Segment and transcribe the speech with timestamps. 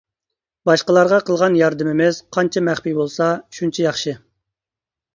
[0.69, 4.21] باشقىلارغا قىلغان ياردىمىمىز قانچە مەخپىي بولسا شۇنچە ياخشى.